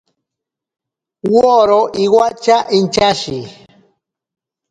[1.33, 3.39] Woro iwatya inchashi.